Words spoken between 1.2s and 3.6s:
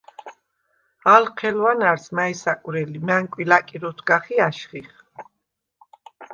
ჴელუ̂ანა̈რს, მა̈ჲ საკუ̂რელ ლი, მა̈ნკუ̂ი